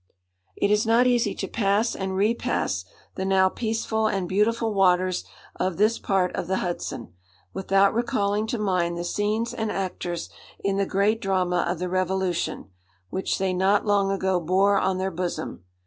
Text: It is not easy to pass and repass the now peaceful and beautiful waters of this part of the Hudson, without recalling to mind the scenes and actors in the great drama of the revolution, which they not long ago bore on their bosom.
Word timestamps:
It 0.55 0.71
is 0.71 0.87
not 0.87 1.05
easy 1.05 1.35
to 1.35 1.47
pass 1.47 1.95
and 1.95 2.15
repass 2.15 2.85
the 3.13 3.23
now 3.23 3.49
peaceful 3.49 4.07
and 4.07 4.27
beautiful 4.27 4.73
waters 4.73 5.23
of 5.57 5.77
this 5.77 5.99
part 5.99 6.35
of 6.35 6.47
the 6.47 6.57
Hudson, 6.57 7.13
without 7.53 7.93
recalling 7.93 8.47
to 8.47 8.57
mind 8.57 8.97
the 8.97 9.03
scenes 9.03 9.53
and 9.53 9.71
actors 9.71 10.31
in 10.59 10.77
the 10.77 10.87
great 10.87 11.21
drama 11.21 11.65
of 11.69 11.77
the 11.77 11.87
revolution, 11.87 12.71
which 13.11 13.37
they 13.37 13.53
not 13.53 13.85
long 13.85 14.09
ago 14.09 14.39
bore 14.39 14.79
on 14.79 14.97
their 14.97 15.11
bosom. 15.11 15.65